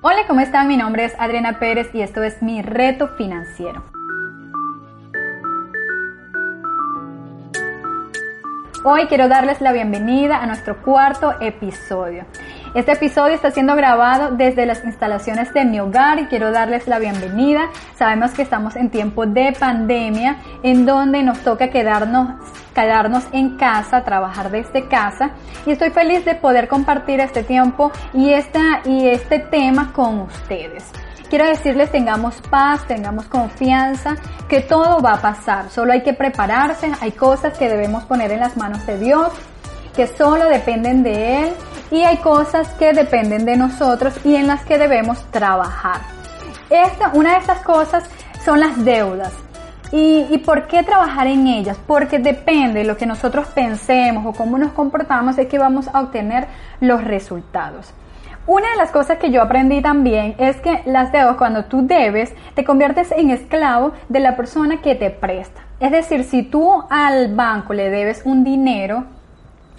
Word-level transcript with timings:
Hola, 0.00 0.28
¿cómo 0.28 0.38
están? 0.38 0.68
Mi 0.68 0.76
nombre 0.76 1.04
es 1.04 1.14
Adriana 1.18 1.58
Pérez 1.58 1.92
y 1.92 2.02
esto 2.02 2.22
es 2.22 2.40
mi 2.40 2.62
reto 2.62 3.08
financiero. 3.16 3.82
Hoy 8.84 9.06
quiero 9.08 9.26
darles 9.26 9.60
la 9.60 9.72
bienvenida 9.72 10.40
a 10.40 10.46
nuestro 10.46 10.80
cuarto 10.82 11.34
episodio. 11.40 12.26
Este 12.74 12.92
episodio 12.92 13.34
está 13.34 13.50
siendo 13.50 13.74
grabado 13.76 14.36
desde 14.36 14.66
las 14.66 14.84
instalaciones 14.84 15.54
de 15.54 15.64
mi 15.64 15.80
hogar 15.80 16.18
y 16.18 16.26
quiero 16.26 16.52
darles 16.52 16.86
la 16.86 16.98
bienvenida. 16.98 17.70
Sabemos 17.96 18.32
que 18.32 18.42
estamos 18.42 18.76
en 18.76 18.90
tiempo 18.90 19.24
de 19.24 19.56
pandemia 19.58 20.36
en 20.62 20.84
donde 20.84 21.22
nos 21.22 21.38
toca 21.38 21.70
quedarnos, 21.70 22.28
quedarnos 22.74 23.24
en 23.32 23.56
casa, 23.56 24.04
trabajar 24.04 24.50
desde 24.50 24.86
casa 24.86 25.30
y 25.64 25.70
estoy 25.72 25.90
feliz 25.90 26.26
de 26.26 26.34
poder 26.34 26.68
compartir 26.68 27.20
este 27.20 27.42
tiempo 27.42 27.90
y, 28.12 28.34
esta, 28.34 28.82
y 28.84 29.08
este 29.08 29.38
tema 29.38 29.92
con 29.94 30.20
ustedes. 30.20 30.84
Quiero 31.30 31.46
decirles 31.46 31.90
tengamos 31.90 32.40
paz, 32.50 32.86
tengamos 32.86 33.26
confianza, 33.26 34.16
que 34.48 34.60
todo 34.60 35.00
va 35.00 35.14
a 35.14 35.20
pasar. 35.20 35.70
Solo 35.70 35.92
hay 35.92 36.02
que 36.02 36.12
prepararse, 36.12 36.90
hay 37.00 37.12
cosas 37.12 37.56
que 37.58 37.68
debemos 37.68 38.04
poner 38.04 38.30
en 38.30 38.40
las 38.40 38.56
manos 38.56 38.86
de 38.86 38.98
Dios, 38.98 39.30
que 39.98 40.06
solo 40.06 40.44
dependen 40.44 41.02
de 41.02 41.42
Él 41.42 41.48
y 41.90 42.02
hay 42.02 42.18
cosas 42.18 42.68
que 42.74 42.92
dependen 42.92 43.44
de 43.44 43.56
nosotros 43.56 44.14
y 44.24 44.36
en 44.36 44.46
las 44.46 44.64
que 44.64 44.78
debemos 44.78 45.28
trabajar. 45.32 46.02
Esta, 46.70 47.10
una 47.14 47.32
de 47.32 47.38
estas 47.38 47.62
cosas 47.62 48.08
son 48.44 48.60
las 48.60 48.84
deudas. 48.84 49.32
¿Y, 49.90 50.24
¿Y 50.30 50.38
por 50.38 50.68
qué 50.68 50.84
trabajar 50.84 51.26
en 51.26 51.48
ellas? 51.48 51.76
Porque 51.84 52.20
depende 52.20 52.78
de 52.78 52.84
lo 52.84 52.96
que 52.96 53.06
nosotros 53.06 53.48
pensemos 53.48 54.24
o 54.24 54.38
cómo 54.38 54.56
nos 54.56 54.70
comportamos 54.70 55.36
es 55.36 55.48
que 55.48 55.58
vamos 55.58 55.88
a 55.92 56.00
obtener 56.00 56.46
los 56.78 57.02
resultados. 57.02 57.92
Una 58.46 58.70
de 58.70 58.76
las 58.76 58.92
cosas 58.92 59.18
que 59.18 59.32
yo 59.32 59.42
aprendí 59.42 59.82
también 59.82 60.36
es 60.38 60.58
que 60.58 60.82
las 60.86 61.10
deudas, 61.10 61.36
cuando 61.38 61.64
tú 61.64 61.84
debes, 61.84 62.32
te 62.54 62.62
conviertes 62.62 63.10
en 63.10 63.30
esclavo 63.30 63.94
de 64.08 64.20
la 64.20 64.36
persona 64.36 64.80
que 64.80 64.94
te 64.94 65.10
presta. 65.10 65.60
Es 65.80 65.90
decir, 65.90 66.22
si 66.22 66.44
tú 66.44 66.84
al 66.88 67.34
banco 67.34 67.72
le 67.72 67.90
debes 67.90 68.22
un 68.24 68.44
dinero, 68.44 69.17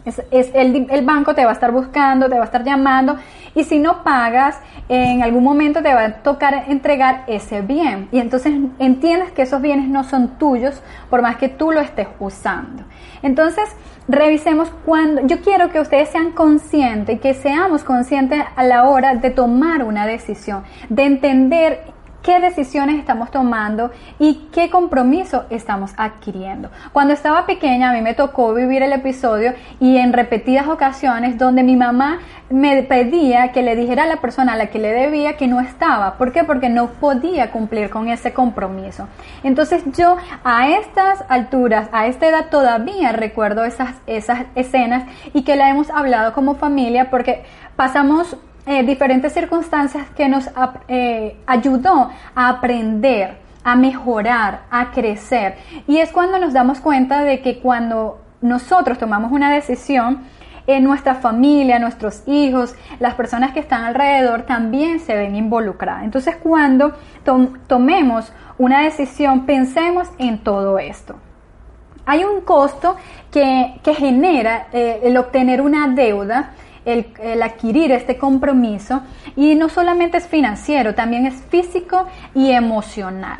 es, 0.05 0.51
el, 0.53 1.05
banco 1.05 1.35
te 1.35 1.43
va 1.43 1.51
a 1.51 1.53
estar 1.53 1.71
buscando, 1.71 2.29
te 2.29 2.35
va 2.35 2.41
a 2.41 2.45
estar 2.45 2.63
llamando 2.63 3.17
y 3.55 3.63
si 3.63 3.79
no 3.79 4.03
pagas, 4.03 4.59
en 4.87 5.23
algún 5.23 5.43
momento 5.43 5.81
te 5.81 5.93
va 5.93 6.05
a 6.05 6.13
tocar 6.23 6.65
entregar 6.67 7.23
ese 7.27 7.61
bien. 7.61 8.07
Y 8.11 8.19
entonces 8.19 8.53
entiendes 8.79 9.31
que 9.31 9.41
esos 9.41 9.61
bienes 9.61 9.87
no 9.87 10.03
son 10.03 10.37
tuyos 10.37 10.81
por 11.09 11.21
más 11.21 11.37
que 11.37 11.49
tú 11.49 11.71
lo 11.71 11.81
estés 11.81 12.07
usando. 12.19 12.83
Entonces, 13.21 13.69
revisemos 14.07 14.71
cuando, 14.85 15.25
yo 15.27 15.41
quiero 15.41 15.69
que 15.69 15.79
ustedes 15.79 16.09
sean 16.09 16.31
conscientes 16.31 17.19
que 17.19 17.33
seamos 17.33 17.83
conscientes 17.83 18.43
a 18.55 18.63
la 18.63 18.89
hora 18.89 19.15
de 19.15 19.29
tomar 19.29 19.83
una 19.83 20.05
decisión, 20.05 20.63
de 20.89 21.03
entender 21.03 21.98
qué 22.21 22.39
decisiones 22.39 22.97
estamos 22.97 23.31
tomando 23.31 23.91
y 24.19 24.49
qué 24.53 24.69
compromiso 24.69 25.45
estamos 25.49 25.91
adquiriendo. 25.97 26.69
Cuando 26.91 27.13
estaba 27.13 27.45
pequeña 27.45 27.89
a 27.89 27.93
mí 27.93 28.01
me 28.01 28.13
tocó 28.13 28.53
vivir 28.53 28.83
el 28.83 28.93
episodio 28.93 29.53
y 29.79 29.97
en 29.97 30.13
repetidas 30.13 30.67
ocasiones 30.67 31.37
donde 31.37 31.63
mi 31.63 31.75
mamá 31.75 32.19
me 32.49 32.83
pedía 32.83 33.51
que 33.51 33.61
le 33.61 33.75
dijera 33.75 34.03
a 34.03 34.07
la 34.07 34.17
persona 34.17 34.53
a 34.53 34.57
la 34.57 34.67
que 34.67 34.79
le 34.79 34.91
debía 34.91 35.37
que 35.37 35.47
no 35.47 35.59
estaba. 35.59 36.17
¿Por 36.17 36.31
qué? 36.31 36.43
Porque 36.43 36.69
no 36.69 36.87
podía 36.91 37.51
cumplir 37.51 37.89
con 37.89 38.09
ese 38.09 38.33
compromiso. 38.33 39.07
Entonces 39.43 39.83
yo 39.95 40.17
a 40.43 40.69
estas 40.69 41.23
alturas, 41.29 41.89
a 41.91 42.07
esta 42.07 42.27
edad 42.27 42.49
todavía 42.49 43.11
recuerdo 43.11 43.63
esas, 43.63 43.95
esas 44.07 44.45
escenas 44.55 45.03
y 45.33 45.43
que 45.43 45.55
la 45.55 45.69
hemos 45.69 45.89
hablado 45.89 46.33
como 46.33 46.55
familia 46.55 47.09
porque 47.09 47.43
pasamos 47.75 48.35
eh, 48.65 48.83
diferentes 48.83 49.33
circunstancias 49.33 50.07
que 50.15 50.27
nos 50.27 50.49
eh, 50.87 51.37
ayudó 51.45 52.09
a 52.35 52.49
aprender, 52.49 53.37
a 53.63 53.75
mejorar, 53.75 54.61
a 54.69 54.91
crecer. 54.91 55.57
Y 55.87 55.97
es 55.97 56.11
cuando 56.11 56.39
nos 56.39 56.53
damos 56.53 56.79
cuenta 56.79 57.23
de 57.23 57.41
que 57.41 57.59
cuando 57.59 58.21
nosotros 58.41 58.97
tomamos 58.97 59.31
una 59.31 59.51
decisión, 59.51 60.23
en 60.69 60.83
nuestra 60.83 61.15
familia, 61.15 61.79
nuestros 61.79 62.21
hijos, 62.27 62.75
las 62.99 63.15
personas 63.15 63.53
que 63.53 63.59
están 63.59 63.85
alrededor 63.85 64.43
también 64.43 64.99
se 64.99 65.15
ven 65.15 65.35
involucradas. 65.35 66.03
Entonces 66.03 66.35
cuando 66.35 66.93
tomemos 67.67 68.31
una 68.59 68.83
decisión, 68.83 69.47
pensemos 69.47 70.09
en 70.19 70.37
todo 70.43 70.77
esto. 70.77 71.15
Hay 72.05 72.23
un 72.23 72.41
costo 72.41 72.97
que, 73.31 73.79
genera 73.83 74.67
eh, 74.71 74.99
el 75.03 75.17
obtener 75.17 75.61
una 75.61 75.87
deuda 75.87 76.51
el, 76.89 77.41
adquirir 77.41 77.91
este 77.91 78.17
compromiso 78.17 79.01
y 79.35 79.55
no 79.55 79.69
solamente 79.69 80.17
es 80.17 80.27
financiero, 80.27 80.95
también 80.95 81.25
es 81.25 81.35
físico 81.49 82.07
y 82.33 82.51
emocional. 82.51 83.39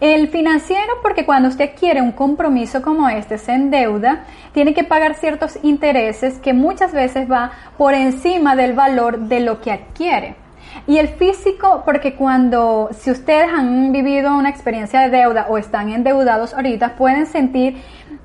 El 0.00 0.28
financiero, 0.28 0.94
porque 1.00 1.24
cuando 1.24 1.48
usted 1.48 1.70
quiere 1.78 2.02
un 2.02 2.10
compromiso 2.10 2.82
como 2.82 3.08
este, 3.08 3.38
se 3.38 3.52
endeuda, 3.52 4.24
tiene 4.52 4.74
que 4.74 4.82
pagar 4.82 5.14
ciertos 5.14 5.58
intereses 5.62 6.38
que 6.38 6.52
muchas 6.52 6.92
veces 6.92 7.30
va 7.30 7.52
por 7.78 7.94
encima 7.94 8.56
del 8.56 8.72
valor 8.72 9.18
de 9.20 9.40
lo 9.40 9.60
que 9.60 9.70
adquiere. 9.70 10.34
Y 10.86 10.98
el 10.98 11.08
físico, 11.08 11.82
porque 11.84 12.14
cuando, 12.14 12.90
si 12.98 13.10
ustedes 13.10 13.48
han 13.48 13.92
vivido 13.92 14.36
una 14.36 14.50
experiencia 14.50 15.00
de 15.00 15.10
deuda 15.10 15.46
o 15.48 15.58
están 15.58 15.90
endeudados 15.90 16.54
ahorita, 16.54 16.96
pueden 16.96 17.26
sentir 17.26 17.76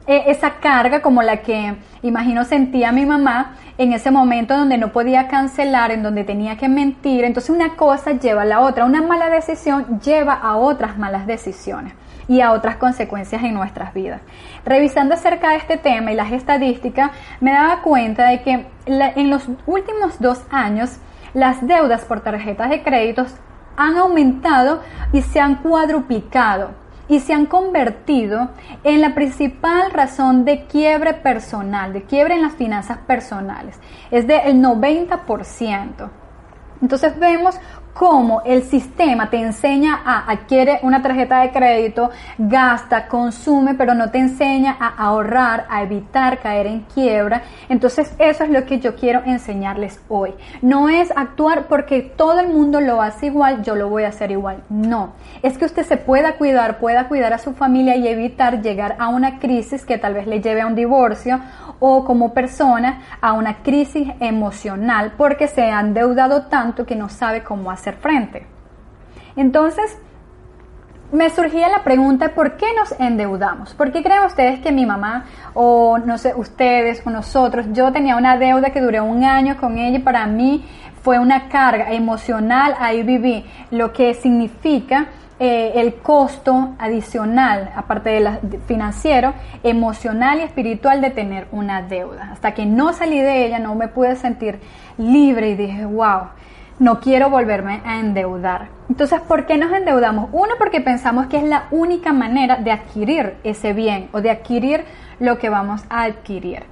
eh, 0.07 0.23
esa 0.27 0.55
carga 0.61 1.01
como 1.01 1.21
la 1.21 1.37
que 1.37 1.75
imagino 2.01 2.45
sentía 2.45 2.93
mi 2.93 3.05
mamá 3.05 3.57
en 3.77 3.91
ese 3.91 4.09
momento 4.09 4.55
donde 4.55 4.77
no 4.77 4.93
podía 4.93 5.27
cancelar, 5.27 5.91
en 5.91 6.01
donde 6.01 6.23
tenía 6.23 6.55
que 6.57 6.69
mentir. 6.69 7.25
Entonces 7.25 7.49
una 7.49 7.75
cosa 7.75 8.13
lleva 8.13 8.43
a 8.43 8.45
la 8.45 8.61
otra. 8.61 8.85
Una 8.85 9.01
mala 9.01 9.29
decisión 9.29 9.99
lleva 9.99 10.33
a 10.33 10.55
otras 10.55 10.97
malas 10.97 11.27
decisiones 11.27 11.93
y 12.29 12.39
a 12.39 12.53
otras 12.53 12.77
consecuencias 12.77 13.43
en 13.43 13.53
nuestras 13.53 13.93
vidas. 13.93 14.21
Revisando 14.65 15.13
acerca 15.13 15.49
de 15.49 15.57
este 15.57 15.77
tema 15.77 16.11
y 16.11 16.15
las 16.15 16.31
estadísticas, 16.31 17.11
me 17.41 17.51
daba 17.51 17.81
cuenta 17.81 18.29
de 18.29 18.41
que 18.41 18.65
en 18.85 19.29
los 19.29 19.47
últimos 19.65 20.19
dos 20.19 20.41
años 20.51 20.97
las 21.33 21.67
deudas 21.67 22.05
por 22.05 22.21
tarjetas 22.21 22.69
de 22.69 22.81
créditos 22.81 23.35
han 23.75 23.97
aumentado 23.97 24.81
y 25.11 25.21
se 25.21 25.39
han 25.39 25.55
cuadruplicado 25.55 26.86
y 27.09 27.19
se 27.19 27.33
han 27.33 27.45
convertido 27.45 28.49
en 28.83 29.01
la 29.01 29.15
principal 29.15 29.91
razón 29.91 30.45
de 30.45 30.65
quiebre 30.65 31.13
personal, 31.13 31.93
de 31.93 32.03
quiebre 32.03 32.35
en 32.35 32.41
las 32.41 32.53
finanzas 32.53 32.99
personales. 32.99 33.79
Es 34.11 34.27
del 34.27 34.61
90%. 34.61 36.09
Entonces 36.81 37.17
vemos 37.17 37.59
cómo 37.97 38.43
el 38.45 38.61
sistema 38.61 39.29
te 39.29 39.37
enseña 39.37 40.01
a 40.05 40.29
adquiere 40.31 40.79
una 40.83 41.01
tarjeta 41.01 41.41
de 41.41 41.51
crédito, 41.51 42.11
gasta, 42.37 43.07
consume, 43.07 43.73
pero 43.73 43.95
no 43.95 44.11
te 44.11 44.19
enseña 44.19 44.77
a 44.79 44.89
ahorrar, 44.89 45.65
a 45.67 45.81
evitar 45.81 46.39
caer 46.39 46.67
en 46.67 46.81
quiebra. 46.81 47.41
Entonces 47.69 48.13
eso 48.19 48.43
es 48.43 48.49
lo 48.51 48.65
que 48.65 48.79
yo 48.79 48.95
quiero 48.95 49.23
enseñarles 49.25 49.99
hoy. 50.09 50.35
No 50.61 50.89
es 50.89 51.11
actuar 51.15 51.67
porque 51.67 52.01
todo 52.01 52.39
el 52.39 52.49
mundo 52.49 52.81
lo 52.81 53.01
hace 53.01 53.27
igual, 53.27 53.63
yo 53.63 53.75
lo 53.75 53.89
voy 53.89 54.03
a 54.03 54.09
hacer 54.09 54.29
igual. 54.29 54.63
No, 54.69 55.13
es 55.41 55.57
que 55.57 55.65
usted 55.65 55.83
se 55.83 55.97
pueda 55.97 56.33
cuidar, 56.33 56.77
pueda 56.77 57.07
cuidar 57.07 57.33
a 57.33 57.39
su 57.39 57.53
familia 57.53 57.95
y 57.95 58.07
evitar 58.07 58.61
llegar 58.61 58.95
a 58.99 59.07
una 59.07 59.39
crisis 59.39 59.85
que 59.85 59.97
tal 59.97 60.13
vez 60.13 60.27
le 60.27 60.39
lleve 60.39 60.61
a 60.61 60.67
un 60.67 60.75
divorcio 60.75 61.39
o 61.79 62.03
como 62.05 62.33
persona 62.33 63.01
a 63.21 63.33
una 63.33 63.61
crisis 63.61 64.07
emocional 64.19 65.13
porque 65.17 65.47
se 65.47 65.63
ha 65.63 65.79
endeudado 65.79 66.43
tanto 66.43 66.85
que 66.85 66.95
no 66.95 67.09
sabe 67.09 67.43
cómo 67.43 67.71
hacer 67.71 67.86
frente. 67.93 68.45
Entonces, 69.35 69.97
me 71.11 71.29
surgía 71.29 71.69
la 71.69 71.83
pregunta, 71.83 72.29
¿por 72.29 72.57
qué 72.57 72.65
nos 72.75 72.99
endeudamos? 72.99 73.73
¿Por 73.73 73.91
qué 73.91 74.03
creen 74.03 74.23
ustedes 74.25 74.59
que 74.59 74.71
mi 74.71 74.85
mamá 74.85 75.25
o 75.53 75.97
no 75.97 76.17
sé, 76.17 76.33
ustedes 76.35 77.01
o 77.05 77.09
nosotros, 77.09 77.67
yo 77.71 77.91
tenía 77.91 78.17
una 78.17 78.37
deuda 78.37 78.71
que 78.71 78.81
duró 78.81 79.05
un 79.05 79.23
año 79.23 79.55
con 79.57 79.77
ella 79.77 79.97
y 79.97 80.01
para 80.01 80.27
mí 80.27 80.65
fue 81.01 81.19
una 81.19 81.47
carga 81.47 81.93
emocional, 81.93 82.75
ahí 82.79 83.03
viví, 83.03 83.45
lo 83.71 83.93
que 83.93 84.13
significa 84.13 85.07
eh, 85.39 85.73
el 85.75 85.95
costo 85.95 86.73
adicional, 86.79 87.71
aparte 87.75 88.09
de 88.09 88.19
la, 88.19 88.39
financiero, 88.65 89.33
emocional 89.63 90.39
y 90.39 90.41
espiritual 90.41 90.99
de 90.99 91.11
tener 91.11 91.47
una 91.51 91.83
deuda. 91.83 92.31
Hasta 92.33 92.53
que 92.53 92.65
no 92.65 92.91
salí 92.91 93.21
de 93.21 93.45
ella, 93.45 93.59
no 93.59 93.75
me 93.75 93.87
pude 93.87 94.15
sentir 94.15 94.59
libre 94.97 95.51
y 95.51 95.55
dije, 95.55 95.85
wow, 95.85 96.29
no 96.79 96.99
quiero 96.99 97.29
volverme 97.29 97.81
a 97.85 97.99
endeudar. 97.99 98.69
Entonces, 98.89 99.19
¿por 99.21 99.45
qué 99.45 99.57
nos 99.57 99.71
endeudamos? 99.71 100.29
Uno, 100.31 100.53
porque 100.57 100.81
pensamos 100.81 101.27
que 101.27 101.37
es 101.37 101.43
la 101.43 101.65
única 101.71 102.13
manera 102.13 102.57
de 102.57 102.71
adquirir 102.71 103.37
ese 103.43 103.73
bien 103.73 104.09
o 104.11 104.21
de 104.21 104.31
adquirir 104.31 104.85
lo 105.19 105.37
que 105.37 105.49
vamos 105.49 105.83
a 105.89 106.03
adquirir. 106.03 106.63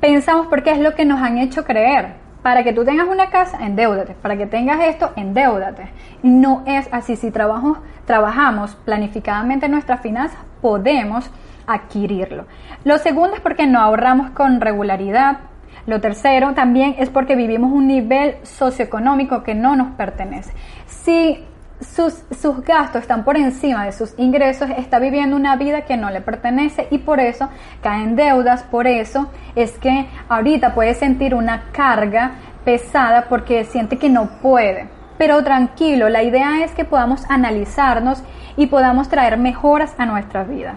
Pensamos 0.00 0.46
porque 0.46 0.70
es 0.70 0.78
lo 0.78 0.94
que 0.94 1.04
nos 1.04 1.20
han 1.20 1.38
hecho 1.38 1.64
creer. 1.64 2.24
Para 2.42 2.62
que 2.62 2.74
tú 2.74 2.84
tengas 2.84 3.08
una 3.08 3.30
casa, 3.30 3.64
endeudate. 3.64 4.14
Para 4.20 4.36
que 4.36 4.46
tengas 4.46 4.78
esto, 4.80 5.12
endeudate. 5.16 5.88
No 6.22 6.62
es 6.66 6.86
así. 6.92 7.16
Si 7.16 7.30
trabajamos, 7.30 7.78
trabajamos 8.04 8.74
planificadamente 8.84 9.66
nuestras 9.66 10.02
finanzas, 10.02 10.38
podemos 10.60 11.30
adquirirlo. 11.66 12.44
Lo 12.84 12.98
segundo 12.98 13.34
es 13.34 13.40
porque 13.40 13.66
no 13.66 13.80
ahorramos 13.80 14.30
con 14.32 14.60
regularidad. 14.60 15.38
Lo 15.86 16.00
tercero 16.00 16.54
también 16.54 16.96
es 16.98 17.10
porque 17.10 17.36
vivimos 17.36 17.72
un 17.72 17.86
nivel 17.86 18.36
socioeconómico 18.42 19.42
que 19.42 19.54
no 19.54 19.76
nos 19.76 19.92
pertenece. 19.92 20.52
Si 20.86 21.44
sus, 21.80 22.22
sus, 22.40 22.62
gastos 22.62 23.02
están 23.02 23.24
por 23.24 23.36
encima 23.36 23.84
de 23.84 23.92
sus 23.92 24.14
ingresos, 24.18 24.70
está 24.78 24.98
viviendo 24.98 25.36
una 25.36 25.56
vida 25.56 25.82
que 25.82 25.96
no 25.96 26.10
le 26.10 26.20
pertenece 26.20 26.88
y 26.90 26.98
por 26.98 27.20
eso 27.20 27.48
caen 27.82 28.16
deudas, 28.16 28.62
por 28.62 28.86
eso 28.86 29.30
es 29.54 29.72
que 29.78 30.06
ahorita 30.28 30.74
puede 30.74 30.94
sentir 30.94 31.34
una 31.34 31.64
carga 31.72 32.32
pesada 32.64 33.26
porque 33.28 33.64
siente 33.64 33.98
que 33.98 34.08
no 34.08 34.28
puede. 34.40 34.88
Pero 35.18 35.42
tranquilo, 35.44 36.08
la 36.08 36.22
idea 36.22 36.64
es 36.64 36.72
que 36.72 36.84
podamos 36.84 37.24
analizarnos 37.28 38.22
y 38.56 38.66
podamos 38.66 39.08
traer 39.08 39.36
mejoras 39.36 39.94
a 39.98 40.06
nuestra 40.06 40.44
vida. 40.44 40.76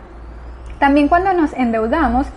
También 0.79 1.07
cuando 1.07 1.33
nos 1.33 1.53
endeudamos, 1.53 2.27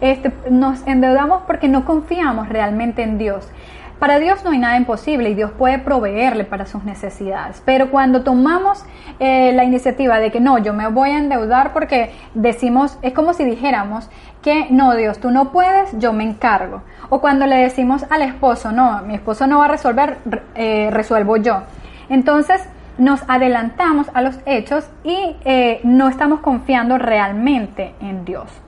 este, 0.00 0.32
nos 0.50 0.86
endeudamos 0.86 1.42
porque 1.46 1.68
no 1.68 1.84
confiamos 1.84 2.48
realmente 2.48 3.02
en 3.02 3.18
Dios. 3.18 3.50
Para 3.98 4.18
Dios 4.18 4.44
no 4.44 4.50
hay 4.50 4.58
nada 4.58 4.76
imposible 4.76 5.30
y 5.30 5.34
Dios 5.34 5.52
puede 5.52 5.78
proveerle 5.78 6.44
para 6.44 6.66
sus 6.66 6.84
necesidades. 6.84 7.62
Pero 7.64 7.90
cuando 7.90 8.22
tomamos 8.22 8.84
eh, 9.18 9.52
la 9.54 9.64
iniciativa 9.64 10.18
de 10.18 10.30
que 10.30 10.40
no, 10.40 10.58
yo 10.58 10.74
me 10.74 10.88
voy 10.88 11.10
a 11.10 11.18
endeudar 11.18 11.72
porque 11.72 12.12
decimos, 12.34 12.98
es 13.02 13.12
como 13.12 13.32
si 13.32 13.44
dijéramos 13.44 14.10
que 14.42 14.66
no, 14.70 14.94
Dios, 14.94 15.20
tú 15.20 15.30
no 15.30 15.52
puedes, 15.52 15.96
yo 15.98 16.12
me 16.12 16.24
encargo. 16.24 16.82
O 17.08 17.20
cuando 17.20 17.46
le 17.46 17.56
decimos 17.56 18.04
al 18.10 18.22
esposo, 18.22 18.72
no, 18.72 19.00
mi 19.02 19.14
esposo 19.14 19.46
no 19.46 19.60
va 19.60 19.66
a 19.66 19.68
resolver, 19.68 20.18
eh, 20.54 20.90
resuelvo 20.92 21.36
yo. 21.36 21.62
Entonces 22.08 22.68
nos 22.98 23.22
adelantamos 23.28 24.08
a 24.12 24.22
los 24.22 24.38
hechos 24.44 24.86
y 25.02 25.36
eh, 25.44 25.80
no 25.84 26.08
estamos 26.08 26.40
confiando 26.40 26.98
realmente 26.98 27.94
en 28.00 28.24
Dios. 28.24 28.63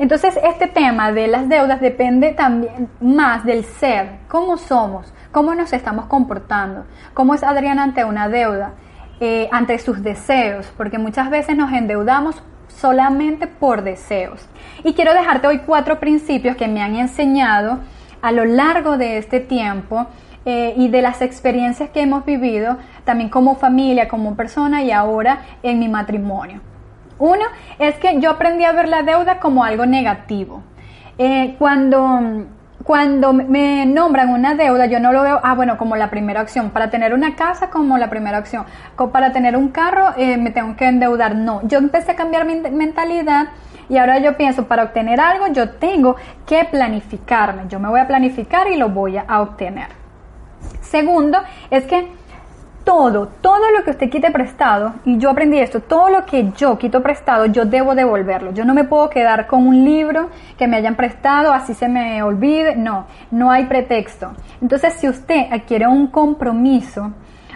Entonces, 0.00 0.38
este 0.42 0.66
tema 0.66 1.12
de 1.12 1.28
las 1.28 1.46
deudas 1.46 1.78
depende 1.78 2.30
también 2.30 2.88
más 3.02 3.44
del 3.44 3.66
ser, 3.66 4.20
cómo 4.28 4.56
somos, 4.56 5.12
cómo 5.30 5.54
nos 5.54 5.74
estamos 5.74 6.06
comportando, 6.06 6.86
cómo 7.12 7.34
es 7.34 7.42
Adriana 7.42 7.82
ante 7.82 8.02
una 8.04 8.30
deuda, 8.30 8.72
eh, 9.20 9.50
ante 9.52 9.78
sus 9.78 10.02
deseos, 10.02 10.72
porque 10.78 10.96
muchas 10.96 11.28
veces 11.28 11.54
nos 11.54 11.70
endeudamos 11.70 12.42
solamente 12.68 13.46
por 13.46 13.82
deseos. 13.82 14.48
Y 14.84 14.94
quiero 14.94 15.12
dejarte 15.12 15.48
hoy 15.48 15.58
cuatro 15.66 16.00
principios 16.00 16.56
que 16.56 16.66
me 16.66 16.80
han 16.80 16.96
enseñado 16.96 17.80
a 18.22 18.32
lo 18.32 18.46
largo 18.46 18.96
de 18.96 19.18
este 19.18 19.38
tiempo 19.38 20.06
eh, 20.46 20.72
y 20.78 20.88
de 20.88 21.02
las 21.02 21.20
experiencias 21.20 21.90
que 21.90 22.00
hemos 22.00 22.24
vivido 22.24 22.78
también 23.04 23.28
como 23.28 23.54
familia, 23.54 24.08
como 24.08 24.34
persona 24.34 24.82
y 24.82 24.92
ahora 24.92 25.42
en 25.62 25.78
mi 25.78 25.90
matrimonio. 25.90 26.69
Uno 27.20 27.44
es 27.78 27.96
que 27.96 28.18
yo 28.18 28.30
aprendí 28.30 28.64
a 28.64 28.72
ver 28.72 28.88
la 28.88 29.02
deuda 29.02 29.38
como 29.38 29.62
algo 29.62 29.86
negativo. 29.86 30.62
Eh, 31.18 31.54
cuando, 31.58 32.46
cuando 32.82 33.34
me 33.34 33.84
nombran 33.84 34.30
una 34.30 34.54
deuda, 34.54 34.86
yo 34.86 34.98
no 35.00 35.12
lo 35.12 35.22
veo, 35.22 35.38
ah, 35.42 35.54
bueno, 35.54 35.76
como 35.76 35.96
la 35.96 36.08
primera 36.08 36.40
opción. 36.40 36.70
Para 36.70 36.88
tener 36.88 37.12
una 37.12 37.36
casa, 37.36 37.68
como 37.68 37.98
la 37.98 38.08
primera 38.08 38.38
opción. 38.38 38.64
Para 39.12 39.32
tener 39.32 39.54
un 39.54 39.68
carro, 39.68 40.14
eh, 40.16 40.38
me 40.38 40.50
tengo 40.50 40.74
que 40.76 40.86
endeudar. 40.86 41.36
No, 41.36 41.60
yo 41.68 41.78
empecé 41.78 42.12
a 42.12 42.16
cambiar 42.16 42.46
mi 42.46 42.56
mentalidad. 42.56 43.48
Y 43.90 43.98
ahora 43.98 44.18
yo 44.18 44.36
pienso, 44.36 44.66
para 44.66 44.84
obtener 44.84 45.20
algo 45.20 45.48
yo 45.48 45.70
tengo 45.70 46.16
que 46.46 46.64
planificarme. 46.64 47.64
Yo 47.68 47.78
me 47.80 47.88
voy 47.88 48.00
a 48.00 48.06
planificar 48.06 48.68
y 48.68 48.76
lo 48.76 48.88
voy 48.88 49.18
a 49.18 49.42
obtener. 49.42 49.88
Segundo, 50.80 51.38
es 51.70 51.84
que 51.84 52.08
todo, 52.90 53.28
todo 53.40 53.70
lo 53.70 53.84
que 53.84 53.92
usted 53.92 54.10
quite 54.10 54.32
prestado, 54.32 54.94
y 55.04 55.16
yo 55.16 55.30
aprendí 55.30 55.60
esto, 55.60 55.78
todo 55.78 56.10
lo 56.10 56.26
que 56.26 56.50
yo 56.56 56.76
quito 56.76 57.00
prestado, 57.04 57.46
yo 57.46 57.64
debo 57.64 57.94
devolverlo. 57.94 58.52
Yo 58.52 58.64
no 58.64 58.74
me 58.74 58.82
puedo 58.82 59.08
quedar 59.08 59.46
con 59.46 59.64
un 59.64 59.84
libro 59.84 60.28
que 60.58 60.66
me 60.66 60.76
hayan 60.76 60.96
prestado, 60.96 61.52
así 61.52 61.72
se 61.72 61.88
me 61.88 62.20
olvide. 62.24 62.74
No, 62.74 63.06
no 63.30 63.52
hay 63.52 63.66
pretexto. 63.66 64.32
Entonces, 64.60 64.94
si 64.94 65.08
usted 65.08 65.52
adquiere 65.52 65.86
un 65.86 66.08
compromiso 66.08 67.12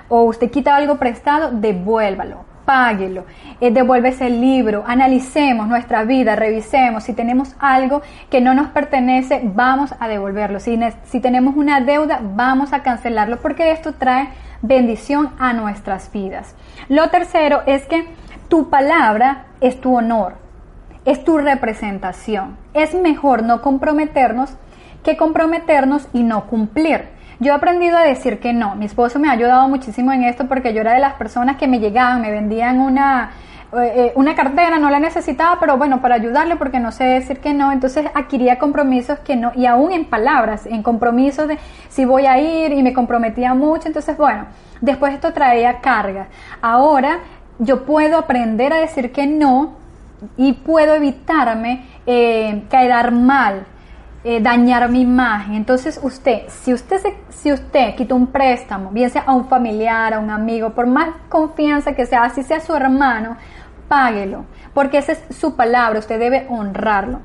o 0.08 0.22
usted 0.22 0.52
quita 0.52 0.76
algo 0.76 0.98
prestado, 0.98 1.50
devuélvalo 1.50 2.54
páguelo, 2.64 3.25
eh, 3.60 3.70
devuelve 3.70 4.08
ese 4.08 4.31
libro, 4.31 4.84
analicemos 4.86 5.69
nuestra 5.69 6.04
vida, 6.04 6.34
revisemos, 6.34 7.04
si 7.04 7.12
tenemos 7.12 7.54
algo 7.58 8.00
que 8.31 8.40
no 8.40 8.54
nos 8.54 8.69
pertenece, 8.69 9.42
vamos 9.44 9.94
a 9.98 10.08
devolverlo, 10.08 10.60
si, 10.60 10.78
si 11.04 11.20
tenemos 11.20 11.56
una 11.56 11.82
deuda, 11.82 12.20
vamos 12.22 12.72
a 12.72 12.82
cancelarlo, 12.82 13.38
porque 13.38 13.70
esto 13.70 13.92
trae 13.92 14.28
bendición 14.66 15.31
a 15.38 15.52
nuestras 15.52 16.11
vidas. 16.11 16.55
Lo 16.88 17.11
tercero 17.11 17.62
es 17.66 17.84
que 17.84 18.06
tu 18.49 18.70
palabra 18.70 19.44
es 19.61 19.78
tu 19.81 19.94
honor, 19.94 20.37
es 21.05 21.22
tu 21.22 21.37
representación. 21.37 22.56
Es 22.72 22.94
mejor 22.94 23.43
no 23.43 23.61
comprometernos 23.61 24.56
que 25.05 25.19
comprometernos 25.19 26.08
y 26.14 26.22
no 26.22 26.46
cumplir. 26.46 27.08
Yo 27.40 27.52
he 27.52 27.56
aprendido 27.56 27.99
a 27.99 28.05
decir 28.05 28.40
que 28.40 28.55
no. 28.55 28.75
Mi 28.75 28.87
esposo 28.87 29.19
me 29.19 29.28
ha 29.28 29.32
ayudado 29.32 29.69
muchísimo 29.69 30.12
en 30.12 30.25
esto 30.25 30.49
porque 30.49 30.72
yo 30.72 30.81
era 30.81 30.94
de 30.94 31.00
las 31.00 31.14
personas 31.14 31.56
que 31.56 31.69
me 31.69 31.78
llegaban, 31.78 32.22
me 32.22 32.31
vendían 32.31 32.81
una, 32.81 33.32
eh, 33.80 33.92
eh, 33.96 34.12
una 34.14 34.34
cartera, 34.34 34.78
no 34.78 34.90
la 34.90 35.00
necesitaba, 35.00 35.58
pero 35.60 35.76
bueno, 35.76 36.00
para 36.00 36.14
ayudarle 36.14 36.56
porque 36.56 36.80
no 36.80 36.92
sé 36.92 37.04
decir 37.04 37.40
que 37.40 37.54
no, 37.54 37.72
entonces 37.72 38.06
adquiría 38.14 38.58
compromisos 38.58 39.18
que 39.20 39.36
no, 39.36 39.52
y 39.54 39.66
aún 39.66 39.92
en 39.92 40.04
palabras, 40.04 40.66
en 40.66 40.82
compromisos 40.82 41.48
de 41.48 41.58
si 41.88 42.04
voy 42.04 42.26
a 42.26 42.38
ir 42.38 42.72
y 42.72 42.82
me 42.82 42.92
comprometía 42.92 43.54
mucho, 43.54 43.88
entonces 43.88 44.16
bueno, 44.16 44.46
después 44.80 45.14
esto 45.14 45.32
traía 45.32 45.80
carga. 45.80 46.28
Ahora 46.60 47.20
yo 47.58 47.84
puedo 47.84 48.18
aprender 48.18 48.72
a 48.72 48.76
decir 48.76 49.12
que 49.12 49.26
no 49.26 49.84
y 50.36 50.52
puedo 50.52 50.94
evitarme 50.94 51.86
eh, 52.06 52.64
quedar 52.70 53.12
mal, 53.12 53.66
eh, 54.24 54.40
dañar 54.40 54.88
mi 54.88 55.02
imagen. 55.02 55.54
Entonces 55.54 56.00
usted, 56.02 56.42
si 56.48 56.72
usted, 56.72 57.00
si 57.28 57.52
usted 57.52 57.94
quita 57.94 58.14
un 58.14 58.28
préstamo, 58.28 58.90
bien 58.90 59.10
sea 59.10 59.22
a 59.26 59.34
un 59.34 59.46
familiar, 59.46 60.14
a 60.14 60.18
un 60.18 60.30
amigo, 60.30 60.70
por 60.70 60.86
más 60.86 61.08
confianza 61.28 61.94
que 61.94 62.06
sea, 62.06 62.24
así 62.24 62.42
sea 62.42 62.60
su 62.60 62.74
hermano, 62.74 63.36
páguelo, 63.94 64.44
porque 64.75 64.99
esa 64.99 65.12
es 65.12 65.23
su 65.31 65.55
palabra, 65.55 66.00
usted 66.00 66.19
debe 66.19 66.49
honrarlo. 66.50 67.20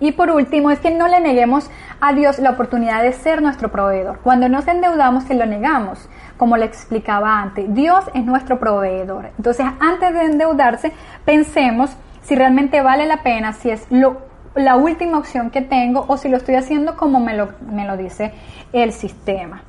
Y 0.00 0.10
por 0.10 0.28
último, 0.32 0.72
es 0.72 0.80
que 0.80 0.90
no 0.90 1.06
le 1.06 1.20
neguemos 1.20 1.70
a 2.00 2.12
Dios 2.12 2.40
la 2.40 2.50
oportunidad 2.50 3.00
de 3.00 3.12
ser 3.12 3.40
nuestro 3.40 3.70
proveedor. 3.70 4.18
Cuando 4.18 4.48
nos 4.48 4.66
endeudamos, 4.66 5.22
se 5.22 5.34
lo 5.34 5.46
negamos, 5.46 6.08
como 6.36 6.56
le 6.56 6.64
explicaba 6.64 7.40
antes. 7.40 7.72
Dios 7.72 8.04
es 8.12 8.24
nuestro 8.24 8.58
proveedor. 8.58 9.30
Entonces, 9.38 9.66
antes 9.78 10.12
de 10.14 10.24
endeudarse, 10.24 10.92
pensemos 11.24 11.96
si 12.22 12.34
realmente 12.34 12.80
vale 12.80 13.06
la 13.06 13.22
pena, 13.22 13.52
si 13.52 13.70
es 13.70 13.86
lo, 13.88 14.22
la 14.56 14.74
última 14.74 15.18
opción 15.18 15.50
que 15.50 15.62
tengo 15.62 16.04
o 16.08 16.16
si 16.16 16.28
lo 16.28 16.38
estoy 16.38 16.56
haciendo 16.56 16.96
como 16.96 17.20
me 17.20 17.36
lo, 17.36 17.50
me 17.70 17.86
lo 17.86 17.96
dice 17.96 18.34
el 18.72 18.90
sistema. 18.92 19.62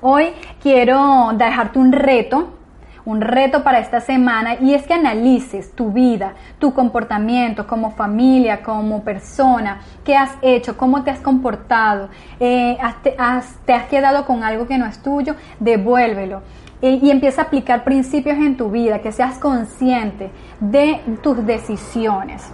Hoy 0.00 0.28
quiero 0.62 1.32
dejarte 1.34 1.80
un 1.80 1.90
reto 1.90 2.59
un 3.04 3.20
reto 3.20 3.62
para 3.62 3.78
esta 3.78 4.00
semana 4.00 4.56
y 4.60 4.74
es 4.74 4.86
que 4.86 4.94
analices 4.94 5.72
tu 5.74 5.92
vida, 5.92 6.34
tu 6.58 6.72
comportamiento 6.74 7.66
como 7.66 7.92
familia, 7.92 8.62
como 8.62 9.02
persona, 9.02 9.80
qué 10.04 10.16
has 10.16 10.32
hecho, 10.42 10.76
cómo 10.76 11.02
te 11.02 11.10
has 11.10 11.20
comportado, 11.20 12.08
eh, 12.38 12.78
te, 13.02 13.14
has, 13.18 13.56
quedado 13.88 14.26
con 14.26 14.44
algo 14.44 14.66
que 14.66 14.78
no 14.78 14.86
es 14.86 15.02
tuyo, 15.02 15.34
devuélvelo. 15.58 16.42
Eh, 16.82 16.98
y 17.02 17.10
empieza 17.10 17.42
a 17.42 17.44
aplicar 17.44 17.84
principios 17.84 18.38
en 18.38 18.56
tu 18.56 18.70
vida, 18.70 19.00
que 19.00 19.12
seas 19.12 19.38
consciente 19.38 20.30
de 20.60 21.00
tus 21.22 21.44
decisiones 21.44 22.50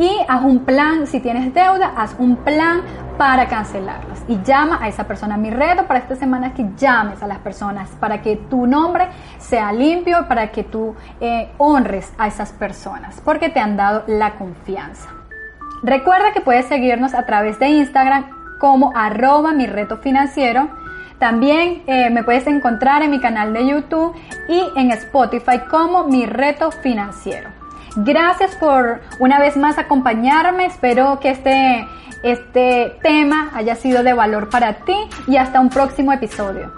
y 0.00 0.16
haz 0.26 0.42
un 0.42 0.60
plan, 0.60 1.06
si 1.06 1.20
tienes 1.20 1.52
deuda, 1.52 1.92
haz 1.94 2.16
un 2.18 2.36
plan 2.36 2.80
para 3.18 3.48
cancelarlas 3.48 4.24
y 4.28 4.40
llama 4.42 4.78
a 4.80 4.88
esa 4.88 5.04
persona. 5.04 5.36
Mi 5.36 5.50
reto 5.50 5.86
para 5.86 6.00
esta 6.00 6.16
semana 6.16 6.48
es 6.48 6.54
que 6.54 6.66
llames 6.78 7.22
a 7.22 7.26
las 7.26 7.36
personas 7.38 7.90
para 8.00 8.22
que 8.22 8.36
tu 8.36 8.66
nombre 8.66 9.08
sea 9.36 9.72
limpio, 9.72 10.26
para 10.26 10.50
que 10.52 10.64
tú 10.64 10.94
eh, 11.20 11.50
honres 11.58 12.14
a 12.16 12.28
esas 12.28 12.50
personas, 12.52 13.20
porque 13.22 13.50
te 13.50 13.60
han 13.60 13.76
dado 13.76 14.04
la 14.06 14.36
confianza. 14.36 15.10
Recuerda 15.82 16.32
que 16.32 16.40
puedes 16.40 16.64
seguirnos 16.64 17.12
a 17.12 17.26
través 17.26 17.58
de 17.58 17.68
Instagram 17.68 18.24
como 18.58 18.92
arroba 18.96 19.52
mi 19.52 19.66
reto 19.66 19.98
financiero. 19.98 20.70
También 21.18 21.82
eh, 21.86 22.08
me 22.08 22.24
puedes 22.24 22.46
encontrar 22.46 23.02
en 23.02 23.10
mi 23.10 23.20
canal 23.20 23.52
de 23.52 23.66
YouTube 23.66 24.14
y 24.48 24.62
en 24.76 24.92
Spotify 24.92 25.60
como 25.70 26.04
mi 26.04 26.24
reto 26.24 26.70
financiero. 26.70 27.49
Gracias 27.96 28.54
por 28.56 29.00
una 29.18 29.38
vez 29.40 29.56
más 29.56 29.78
acompañarme. 29.78 30.66
Espero 30.66 31.18
que 31.20 31.30
este, 31.30 31.86
este 32.22 32.98
tema 33.02 33.50
haya 33.54 33.74
sido 33.74 34.02
de 34.02 34.12
valor 34.12 34.48
para 34.48 34.84
ti 34.84 34.96
y 35.26 35.36
hasta 35.36 35.60
un 35.60 35.70
próximo 35.70 36.12
episodio. 36.12 36.72